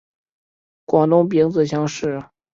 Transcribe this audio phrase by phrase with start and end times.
[0.83, 2.23] 广东丙子乡试。